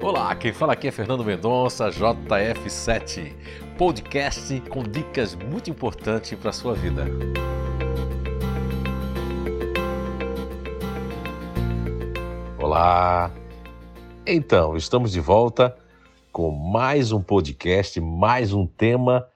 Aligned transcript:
Olá, 0.00 0.32
quem 0.36 0.52
fala 0.52 0.74
aqui 0.74 0.86
é 0.86 0.92
Fernando 0.92 1.24
Mendonça, 1.24 1.88
JF7, 1.88 3.34
podcast 3.76 4.60
com 4.68 4.84
dicas 4.84 5.34
muito 5.34 5.70
importantes 5.70 6.38
para 6.38 6.50
a 6.50 6.52
sua 6.52 6.72
vida. 6.72 7.04
Olá! 12.62 13.34
Então, 14.24 14.76
estamos 14.76 15.10
de 15.10 15.18
volta 15.18 15.76
com 16.30 16.48
mais 16.52 17.10
um 17.10 17.20
podcast, 17.20 18.00
mais 18.00 18.52
um 18.52 18.68
tema 18.68 19.28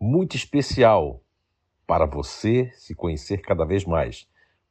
muito 0.00 0.34
especial 0.34 1.22
para 1.86 2.06
você 2.06 2.72
se 2.74 2.92
conhecer 2.92 3.38
cada 3.38 3.64
vez 3.64 3.84
mais, 3.84 4.26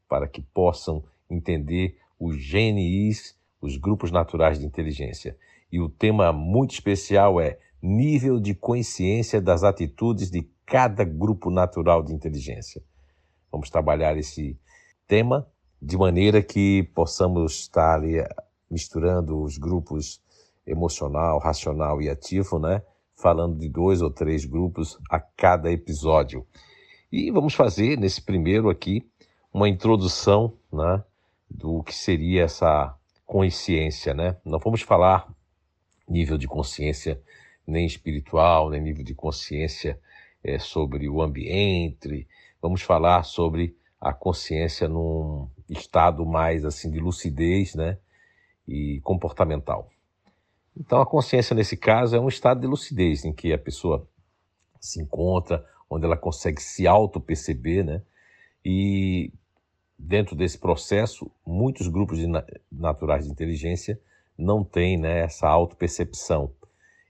para 0.09 0.27
que 0.27 0.41
possam 0.41 1.05
entender 1.29 1.98
os 2.20 2.36
GNIs, 2.36 3.37
os 3.62 3.78
grupos 3.78 4.12
naturais 4.12 4.60
de 4.60 4.66
inteligência. 4.66 5.38
E 5.71 5.79
o 5.79 5.89
tema 5.89 6.32
muito 6.32 6.71
especial 6.71 7.42
é 7.42 7.57
nível 7.82 8.39
de 8.39 8.54
consciência 8.56 9.42
das 9.42 9.64
atitudes 9.64 10.30
de 10.30 10.50
cada 10.66 11.04
grupo 11.04 11.50
natural 11.50 12.04
de 12.04 12.14
inteligência. 12.14 12.82
Vamos 13.52 13.70
trabalhar 13.70 14.18
esse 14.18 14.60
tema 15.07 15.47
de 15.82 15.97
maneira 15.97 16.42
que 16.42 16.83
possamos 16.96 17.61
estar 17.61 17.96
ali 17.96 18.18
misturando 18.70 19.42
os 19.42 19.58
grupos 19.58 20.21
emocional, 20.66 21.39
racional 21.39 22.02
e 22.02 22.10
ativo, 22.10 22.60
né? 22.60 22.82
Falando 23.16 23.58
de 23.58 23.69
dois 23.69 24.02
ou 24.02 24.11
três 24.11 24.46
grupos 24.46 25.00
a 25.10 25.19
cada 25.19 25.71
episódio. 25.71 26.46
E 27.11 27.32
vamos 27.32 27.54
fazer 27.54 27.97
nesse 27.97 28.21
primeiro 28.21 28.69
aqui 28.69 29.10
uma 29.54 29.69
introdução 29.69 30.54
né, 30.71 31.04
do 31.50 31.82
que 31.83 31.96
seria 31.96 32.44
essa 32.44 32.97
consciência. 33.28 34.14
Né? 34.16 34.36
Não 34.44 34.58
vamos 34.58 34.81
falar 34.81 35.31
nível 36.09 36.38
de 36.38 36.48
consciência 36.48 37.22
nem 37.67 37.86
espiritual, 37.86 38.69
nem 38.69 38.81
nível 38.81 39.03
de 39.03 39.14
consciência 39.14 40.00
é, 40.44 40.58
sobre 40.58 41.08
o 41.09 41.22
ambiente. 41.22 42.25
Vamos 42.61 42.81
falar 42.81 43.23
sobre 43.23 43.75
a 44.00 44.14
consciência 44.14 44.88
num 44.88 45.50
estado 45.69 46.25
mais 46.25 46.64
assim 46.64 46.89
de 46.89 47.00
lucidez 47.00 47.75
né, 47.75 47.97
e 48.66 49.02
comportamental. 49.02 49.89
Então, 50.80 51.02
a 51.02 51.06
consciência, 51.06 51.56
nesse 51.56 51.75
caso, 51.75 52.16
é 52.16 52.19
um 52.19 52.28
estado 52.28 52.62
de 52.62 52.67
lucidez 52.67 53.25
em 53.25 53.34
que 53.34 53.52
a 53.52 53.58
pessoa 53.58 54.08
se 54.80 55.02
encontra, 55.02 55.66
onde 55.89 56.06
ela 56.06 56.16
consegue 56.16 56.62
se 56.62 56.86
auto-perceber, 56.86 57.84
né? 57.84 58.02
E 58.64 59.34
dentro 59.98 60.36
desse 60.36 60.58
processo, 60.58 61.30
muitos 61.45 61.88
grupos 61.88 62.20
de 62.20 62.28
naturais 62.72 63.26
de 63.26 63.31
inteligência 63.31 64.00
não 64.38 64.64
têm 64.64 64.98
né, 64.98 65.22
essa 65.22 65.48
auto-percepção 65.48 66.52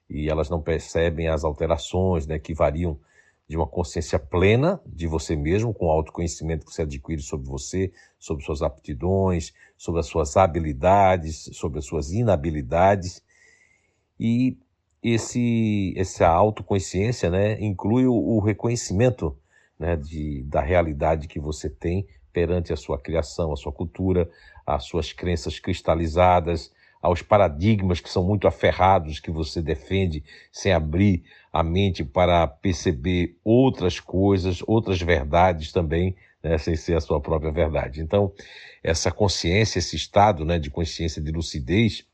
e 0.08 0.30
elas 0.30 0.48
não 0.48 0.62
percebem 0.62 1.28
as 1.28 1.44
alterações 1.44 2.26
né, 2.26 2.38
que 2.38 2.54
variam 2.54 2.98
de 3.46 3.56
uma 3.56 3.66
consciência 3.66 4.18
plena 4.18 4.80
de 4.86 5.06
você 5.06 5.34
mesmo, 5.36 5.72
com 5.72 5.86
o 5.86 5.90
autoconhecimento 5.90 6.66
que 6.66 6.72
você 6.72 6.82
adquire 6.82 7.20
sobre 7.20 7.46
você, 7.46 7.92
sobre 8.18 8.44
suas 8.44 8.62
aptidões, 8.62 9.52
sobre 9.76 10.00
as 10.00 10.06
suas 10.06 10.36
habilidades, 10.36 11.50
sobre 11.52 11.78
as 11.78 11.86
suas 11.86 12.12
inabilidades. 12.12 13.22
E 14.20 14.56
esse 15.02 15.94
essa 15.96 16.26
autoconsciência, 16.26 17.30
né, 17.30 17.58
inclui 17.60 18.06
o, 18.06 18.14
o 18.14 18.40
reconhecimento, 18.40 19.36
né, 19.78 19.96
de, 19.96 20.42
da 20.42 20.60
realidade 20.60 21.28
que 21.28 21.40
você 21.40 21.70
tem 21.70 22.06
perante 22.38 22.72
a 22.72 22.76
sua 22.76 22.96
criação, 22.96 23.52
a 23.52 23.56
sua 23.56 23.72
cultura, 23.72 24.30
as 24.64 24.84
suas 24.84 25.12
crenças 25.12 25.58
cristalizadas, 25.58 26.72
aos 27.02 27.20
paradigmas 27.20 28.00
que 28.00 28.08
são 28.08 28.22
muito 28.22 28.46
aferrados 28.46 29.18
que 29.18 29.30
você 29.30 29.60
defende 29.60 30.22
sem 30.52 30.72
abrir 30.72 31.24
a 31.52 31.64
mente 31.64 32.04
para 32.04 32.46
perceber 32.46 33.36
outras 33.42 33.98
coisas, 33.98 34.62
outras 34.68 35.02
verdades 35.02 35.72
também, 35.72 36.14
né, 36.40 36.58
sem 36.58 36.76
ser 36.76 36.96
a 36.96 37.00
sua 37.00 37.20
própria 37.20 37.50
verdade. 37.50 38.00
Então, 38.00 38.32
essa 38.84 39.10
consciência, 39.10 39.80
esse 39.80 39.96
estado 39.96 40.44
né, 40.44 40.60
de 40.60 40.70
consciência 40.70 41.20
de 41.20 41.32
lucidez, 41.32 42.06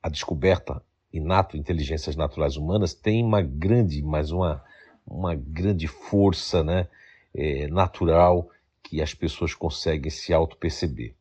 a 0.00 0.08
descoberta 0.08 0.80
inato 1.12 1.56
inteligências 1.56 2.14
naturais 2.14 2.56
humanas 2.56 2.94
tem 2.94 3.24
uma 3.24 3.42
grande, 3.42 4.02
mas 4.02 4.30
uma, 4.30 4.62
uma 5.04 5.34
grande 5.34 5.88
força 5.88 6.62
né, 6.62 6.86
é, 7.34 7.66
natural 7.66 8.48
que 8.88 9.02
as 9.02 9.12
pessoas 9.12 9.52
conseguem 9.52 10.10
se 10.10 10.32
auto-perceber. 10.32 11.14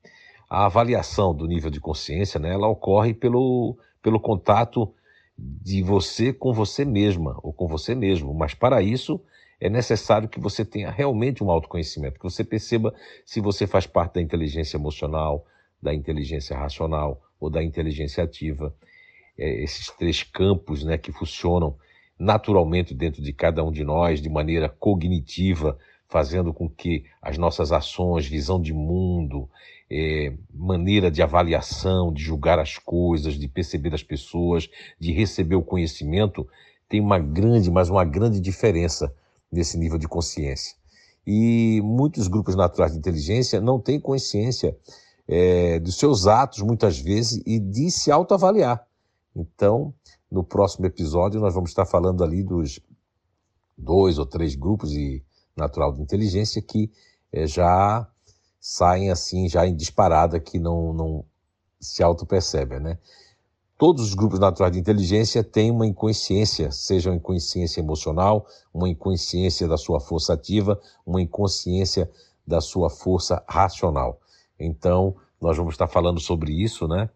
A 0.50 0.66
avaliação 0.66 1.36
do 1.36 1.46
nível 1.46 1.70
de 1.70 1.82
consciência, 1.82 2.40
né, 2.40 2.54
ela 2.54 2.68
ocorre 2.68 3.14
pelo, 3.14 3.78
pelo 4.02 4.20
contato 4.20 4.94
de 5.38 5.84
você 5.84 6.32
com 6.32 6.54
você 6.54 6.86
mesma 6.86 7.38
ou 7.44 7.52
com 7.52 7.68
você 7.68 7.94
mesmo, 7.94 8.34
mas 8.34 8.54
para 8.54 8.82
isso 8.82 9.22
é 9.60 9.70
necessário 9.70 10.30
que 10.30 10.40
você 10.40 10.64
tenha 10.64 10.90
realmente 10.90 11.44
um 11.44 11.52
autoconhecimento, 11.52 12.18
que 12.18 12.24
você 12.24 12.44
perceba 12.44 12.94
se 13.26 13.42
você 13.42 13.68
faz 13.68 13.86
parte 13.86 14.14
da 14.14 14.22
inteligência 14.22 14.78
emocional, 14.78 15.46
da 15.82 15.94
inteligência 15.94 16.58
racional 16.58 17.22
ou 17.38 17.50
da 17.50 17.62
inteligência 17.62 18.24
ativa 18.24 18.74
é, 19.38 19.62
esses 19.62 19.90
três 19.90 20.24
campos 20.24 20.86
né, 20.86 20.98
que 20.98 21.12
funcionam 21.12 21.78
naturalmente 22.18 22.94
dentro 22.94 23.22
de 23.22 23.34
cada 23.34 23.64
um 23.64 23.72
de 23.72 23.84
nós, 23.84 24.22
de 24.22 24.30
maneira 24.30 24.70
cognitiva, 24.70 25.78
fazendo 26.08 26.54
com 26.54 26.70
que 26.70 27.06
as 27.22 27.38
nossas 27.38 27.72
ações, 27.72 28.26
visão 28.26 28.62
de 28.62 28.74
mundo, 28.74 29.50
é, 29.90 30.34
maneira 30.54 31.12
de 31.12 31.22
avaliação, 31.22 32.12
de 32.12 32.22
julgar 32.22 32.60
as 32.60 32.78
coisas, 32.78 33.36
de 33.36 33.48
perceber 33.48 33.94
as 33.94 34.04
pessoas, 34.04 34.70
de 35.00 35.12
receber 35.12 35.56
o 35.56 35.64
conhecimento, 35.64 36.48
tem 36.90 37.02
uma 37.02 37.20
grande, 37.20 37.70
mas 37.70 37.90
uma 37.90 38.06
grande 38.06 38.40
diferença 38.40 39.14
nesse 39.52 39.78
nível 39.78 39.98
de 39.98 40.08
consciência. 40.08 40.76
E 41.26 41.82
muitos 41.84 42.28
grupos 42.28 42.56
naturais 42.56 42.94
de 42.94 43.00
inteligência 43.00 43.60
não 43.60 43.80
têm 43.80 44.00
consciência 44.00 44.78
é, 45.28 45.80
dos 45.80 45.98
seus 45.98 46.26
atos, 46.26 46.62
muitas 46.62 46.98
vezes, 47.00 47.42
e 47.46 47.60
de 47.60 47.92
se 47.92 48.10
autoavaliar. 48.10 48.86
Então, 49.36 49.94
no 50.32 50.44
próximo 50.44 50.86
episódio, 50.86 51.42
nós 51.42 51.54
vamos 51.54 51.70
estar 51.70 51.86
falando 51.86 52.24
ali 52.24 52.44
dos 52.44 52.80
dois 53.78 54.18
ou 54.18 54.26
três 54.26 54.56
grupos 54.56 54.90
de 54.90 55.22
natural 55.58 55.94
de 55.94 56.02
inteligência 56.02 56.62
que 56.62 56.92
é, 57.32 57.48
já 57.48 58.08
saem 58.60 59.12
assim, 59.12 59.48
já 59.48 59.66
em 59.66 59.76
disparada, 59.76 60.40
que 60.40 60.60
não, 60.60 60.94
não 60.94 61.26
se 61.80 62.04
auto-percebem, 62.04 62.80
né? 62.80 62.98
Todos 63.78 64.08
os 64.08 64.16
grupos 64.16 64.40
naturais 64.40 64.74
de 64.74 64.80
inteligência 64.80 65.44
têm 65.44 65.70
uma 65.70 65.86
inconsciência, 65.86 66.72
seja 66.72 67.12
uma 67.12 67.16
inconsciência 67.16 67.80
emocional, 67.80 68.48
uma 68.74 68.90
inconsciência 68.90 69.68
da 69.68 69.78
sua 69.78 70.00
força 70.00 70.34
ativa, 70.34 70.82
uma 71.06 71.22
inconsciência 71.22 72.10
da 72.46 72.60
sua 72.60 72.90
força 72.90 73.44
racional. 73.48 74.20
Então, 74.60 75.16
nós 75.40 75.56
vamos 75.58 75.76
estar 75.76 75.88
falando 75.88 76.20
sobre 76.20 76.52
isso, 76.52 76.88
né? 76.88 77.08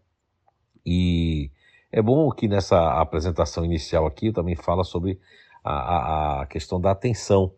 E 0.86 1.50
é 1.90 2.00
bom 2.00 2.30
que 2.30 2.46
nessa 2.46 3.00
apresentação 3.00 3.64
inicial 3.64 4.06
aqui 4.06 4.32
também 4.32 4.54
fala 4.54 4.84
sobre 4.84 5.20
a, 5.64 5.72
a, 5.72 6.42
a 6.42 6.46
questão 6.46 6.80
da 6.80 6.92
atenção, 6.92 7.52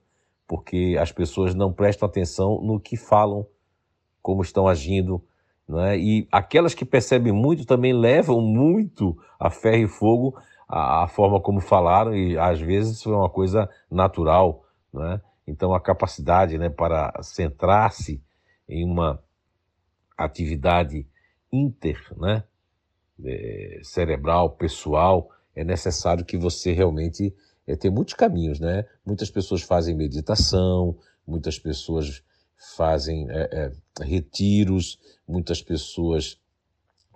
porque 0.46 0.96
as 1.00 1.10
pessoas 1.10 1.54
não 1.54 1.72
prestam 1.72 2.08
atenção 2.08 2.60
no 2.62 2.78
que 2.78 2.96
falam, 2.96 3.46
como 4.22 4.42
estão 4.42 4.68
agindo, 4.68 5.22
é? 5.68 5.98
e 5.98 6.28
aquelas 6.30 6.74
que 6.74 6.84
percebem 6.84 7.32
muito 7.32 7.64
também 7.64 7.92
levam 7.92 8.40
muito 8.40 9.16
a 9.38 9.50
ferro 9.50 9.84
e 9.84 9.88
fogo 9.88 10.36
a, 10.68 11.04
a 11.04 11.08
forma 11.08 11.40
como 11.40 11.60
falaram, 11.60 12.14
e 12.14 12.38
às 12.38 12.60
vezes 12.60 12.98
isso 12.98 13.12
é 13.12 13.16
uma 13.16 13.30
coisa 13.30 13.68
natural. 13.90 14.64
é? 14.94 15.20
Então, 15.46 15.74
a 15.74 15.80
capacidade 15.80 16.58
né, 16.58 16.68
para 16.68 17.12
centrar-se 17.22 18.22
em 18.68 18.84
uma 18.84 19.22
atividade 20.16 21.06
inter, 21.52 22.00
né, 22.16 22.44
é, 23.24 23.80
cerebral, 23.82 24.50
pessoal, 24.50 25.30
é 25.54 25.62
necessário 25.62 26.24
que 26.24 26.36
você 26.36 26.72
realmente 26.72 27.34
é, 27.66 27.76
tem 27.76 27.90
muitos 27.90 28.14
caminhos, 28.14 28.60
né? 28.60 28.84
Muitas 29.04 29.30
pessoas 29.30 29.62
fazem 29.62 29.94
meditação, 29.94 30.96
muitas 31.26 31.58
pessoas 31.58 32.22
fazem 32.76 33.30
é, 33.30 33.48
é, 33.52 34.04
retiros, 34.04 34.98
muitas 35.26 35.62
pessoas 35.62 36.38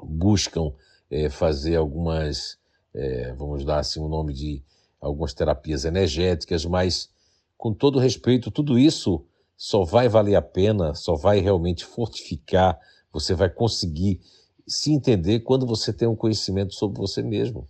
buscam 0.03 0.73
é, 1.11 1.29
fazer 1.29 1.77
algumas, 1.77 2.59
é, 2.95 3.33
vamos 3.35 3.65
dar 3.65 3.81
assim 3.81 4.01
o 4.01 4.09
nome 4.09 4.33
de 4.33 4.63
algumas 5.01 5.35
terapias 5.35 5.85
energéticas, 5.85 6.65
mas 6.65 7.11
com 7.57 7.73
todo 7.73 7.99
respeito, 7.99 8.51
tudo 8.51 8.79
isso 8.79 9.25
só 9.57 9.85
vai 9.85 10.09
valer 10.09 10.37
a 10.37 10.43
pena, 10.43 10.95
só 10.95 11.15
vai 11.17 11.41
realmente 11.41 11.85
fortificar, 11.85 12.79
você 13.13 13.35
vai 13.35 13.51
conseguir 13.51 14.21
se 14.67 14.93
entender 14.93 15.41
quando 15.41 15.67
você 15.67 15.93
tem 15.93 16.07
um 16.07 16.15
conhecimento 16.15 16.75
sobre 16.75 17.01
você 17.01 17.23
mesmo. 17.23 17.67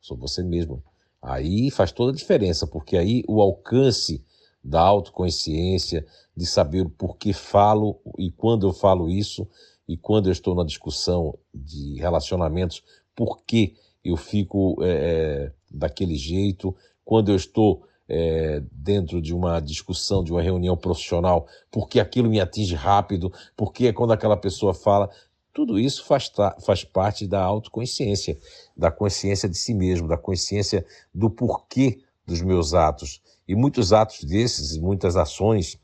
Sobre 0.00 0.22
você 0.22 0.42
mesmo. 0.42 0.82
Aí 1.22 1.70
faz 1.70 1.92
toda 1.92 2.12
a 2.12 2.14
diferença, 2.14 2.66
porque 2.66 2.96
aí 2.96 3.22
o 3.28 3.40
alcance 3.40 4.24
da 4.62 4.80
autoconsciência, 4.80 6.06
de 6.36 6.46
saber 6.46 6.82
o 6.82 6.90
porquê 6.90 7.32
falo 7.32 8.00
e 8.18 8.30
quando 8.30 8.66
eu 8.66 8.72
falo 8.72 9.08
isso, 9.08 9.46
e 9.88 9.96
quando 9.96 10.28
eu 10.28 10.32
estou 10.32 10.54
na 10.54 10.64
discussão 10.64 11.36
de 11.52 11.98
relacionamentos, 11.98 12.82
por 13.14 13.42
que 13.44 13.74
eu 14.04 14.16
fico 14.16 14.76
é, 14.82 15.52
daquele 15.70 16.16
jeito, 16.16 16.74
quando 17.04 17.30
eu 17.30 17.36
estou 17.36 17.82
é, 18.08 18.62
dentro 18.72 19.20
de 19.20 19.34
uma 19.34 19.60
discussão, 19.60 20.24
de 20.24 20.32
uma 20.32 20.42
reunião 20.42 20.76
profissional, 20.76 21.46
porque 21.70 22.00
aquilo 22.00 22.28
me 22.28 22.40
atinge 22.40 22.74
rápido, 22.74 23.32
porque 23.56 23.92
quando 23.92 24.12
aquela 24.12 24.36
pessoa 24.36 24.74
fala. 24.74 25.10
Tudo 25.52 25.78
isso 25.78 26.04
faz, 26.04 26.30
faz 26.64 26.84
parte 26.84 27.26
da 27.26 27.42
autoconsciência, 27.42 28.38
da 28.76 28.90
consciência 28.90 29.48
de 29.48 29.58
si 29.58 29.74
mesmo, 29.74 30.06
da 30.06 30.16
consciência 30.16 30.86
do 31.12 31.28
porquê 31.28 32.00
dos 32.24 32.40
meus 32.40 32.72
atos. 32.72 33.20
E 33.46 33.54
muitos 33.54 33.92
atos 33.92 34.22
desses, 34.22 34.78
muitas 34.78 35.16
ações 35.16 35.76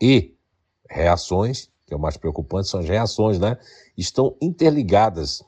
e 0.00 0.36
reações, 0.88 1.68
que 1.84 1.92
é 1.92 1.96
o 1.96 2.00
mais 2.00 2.16
preocupante, 2.16 2.68
são 2.68 2.80
as 2.80 2.88
reações, 2.88 3.38
né? 3.38 3.58
Estão 3.96 4.36
interligadas 4.40 5.42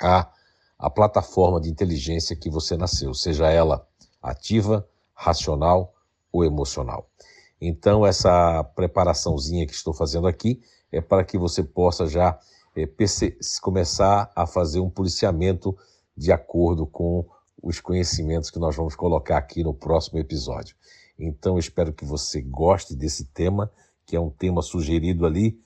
à, 0.00 0.30
à 0.78 0.88
plataforma 0.88 1.60
de 1.60 1.68
inteligência 1.68 2.36
que 2.36 2.48
você 2.48 2.76
nasceu, 2.76 3.12
seja 3.12 3.50
ela 3.50 3.86
ativa, 4.22 4.88
racional 5.12 5.92
ou 6.30 6.44
emocional. 6.44 7.08
Então, 7.60 8.06
essa 8.06 8.64
preparaçãozinha 8.76 9.66
que 9.66 9.72
estou 9.72 9.92
fazendo 9.92 10.26
aqui 10.26 10.60
é 10.92 11.00
para 11.00 11.24
que 11.24 11.38
você 11.38 11.64
possa 11.64 12.06
já 12.06 12.38
é, 12.76 12.88
começar 13.60 14.30
a 14.36 14.46
fazer 14.46 14.80
um 14.80 14.90
policiamento 14.90 15.76
de 16.16 16.30
acordo 16.30 16.86
com 16.86 17.26
os 17.62 17.80
conhecimentos 17.80 18.50
que 18.50 18.58
nós 18.58 18.76
vamos 18.76 18.94
colocar 18.94 19.38
aqui 19.38 19.64
no 19.64 19.72
próximo 19.72 20.18
episódio. 20.18 20.76
Então, 21.18 21.58
espero 21.58 21.92
que 21.92 22.04
você 22.04 22.40
goste 22.40 22.94
desse 22.94 23.24
tema, 23.26 23.70
que 24.04 24.16
é 24.16 24.20
um 24.20 24.30
tema 24.30 24.60
sugerido 24.62 25.24
ali 25.24 25.58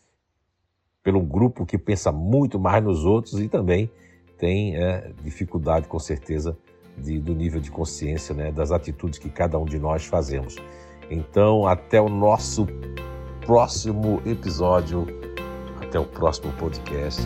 pelo 1.02 1.20
grupo 1.20 1.64
que 1.64 1.78
pensa 1.78 2.12
muito 2.12 2.58
mais 2.58 2.82
nos 2.82 3.05
outros 3.05 3.40
e 3.40 3.49
também 3.49 3.90
tem 4.38 4.76
é, 4.76 5.12
dificuldade, 5.23 5.88
com 5.88 5.99
certeza, 5.99 6.56
de, 6.99 7.19
do 7.19 7.34
nível 7.34 7.61
de 7.61 7.70
consciência, 7.70 8.34
né, 8.34 8.50
das 8.52 8.70
atitudes 8.70 9.19
que 9.19 9.31
cada 9.31 9.58
um 9.58 9.64
de 9.64 9.78
nós 9.78 10.05
fazemos. 10.05 10.56
Então, 11.11 11.67
até 11.67 12.00
o 12.00 12.08
nosso 12.08 12.67
próximo 13.47 14.21
episódio, 14.27 15.07
até 15.81 15.99
o 15.99 16.05
próximo 16.05 16.53
podcast. 16.55 17.23